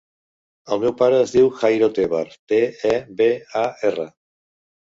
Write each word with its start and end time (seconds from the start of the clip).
El 0.75 0.79
meu 0.83 0.95
pare 1.01 1.19
es 1.25 1.33
diu 1.35 1.51
Jairo 1.59 1.89
Tebar: 1.99 2.23
te, 2.53 2.59
e, 2.93 2.97
be, 3.21 3.29
a, 3.63 3.67
erra. 3.93 4.09